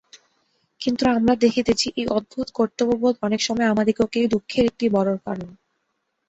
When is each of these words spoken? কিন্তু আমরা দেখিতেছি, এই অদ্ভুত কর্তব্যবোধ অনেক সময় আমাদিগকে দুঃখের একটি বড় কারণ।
কিন্তু 0.81 1.03
আমরা 1.09 1.33
দেখিতেছি, 1.35 1.87
এই 1.95 2.07
অদ্ভুত 2.09 2.47
কর্তব্যবোধ 2.53 3.15
অনেক 3.21 3.41
সময় 3.41 3.67
আমাদিগকে 3.67 4.19
দুঃখের 4.33 4.63
একটি 4.65 4.85
বড় 4.89 5.11
কারণ। 5.17 5.49